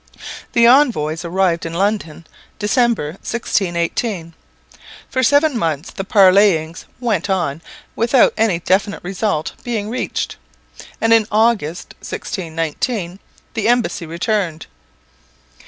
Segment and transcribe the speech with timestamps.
[0.53, 2.25] The envoys arrived in London,
[2.57, 4.33] December, 1618.
[5.11, 7.61] For seven months the parleyings went on
[7.95, 10.37] without any definite result being reached,
[10.99, 13.19] and in August, 1619,
[13.53, 14.65] the embassy returned.